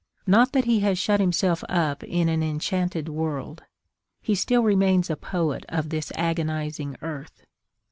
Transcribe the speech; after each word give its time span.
Not 0.25 0.53
that 0.53 0.65
he 0.65 0.79
has 0.79 0.97
shut 0.97 1.19
himself 1.19 1.63
up 1.69 2.03
in 2.03 2.27
an 2.27 2.41
enchanted 2.41 3.07
world: 3.07 3.61
he 4.19 4.33
still 4.33 4.63
remains 4.63 5.11
a 5.11 5.15
poet 5.15 5.63
of 5.69 5.89
this 5.89 6.11
agonizing 6.15 6.95
earth. 7.03 7.45